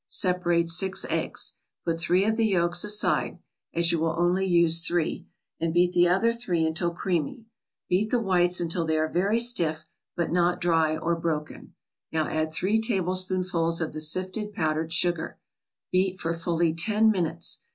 [0.07, 1.57] Separate six eggs.
[1.85, 3.37] Put three of the yolks aside
[3.71, 5.27] (as you will only use three),
[5.59, 7.45] and beat the other three until creamy.
[7.87, 9.83] Beat the whites until they are very stiff
[10.15, 11.75] but not dry or broken.
[12.11, 15.37] Now add three tablespoonfuls of the sifted powdered sugar.
[15.91, 17.59] Beat for fully ten minutes.